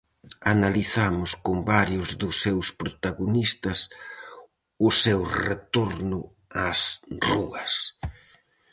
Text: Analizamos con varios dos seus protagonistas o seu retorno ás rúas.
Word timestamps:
Analizamos 0.53 1.31
con 1.45 1.57
varios 1.73 2.07
dos 2.21 2.35
seus 2.45 2.67
protagonistas 2.81 3.79
o 4.87 4.89
seu 5.03 5.19
retorno 5.49 6.19
ás 6.67 6.81
rúas. 7.27 7.71